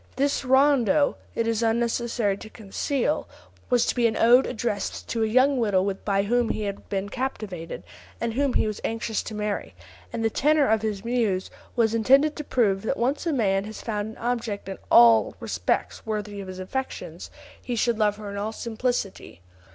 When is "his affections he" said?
16.47-17.75